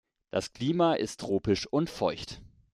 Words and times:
Das 0.31 0.51
Klima 0.51 0.95
ist 0.95 1.19
tropisch 1.19 1.67
und 1.67 1.87
feucht. 1.87 2.41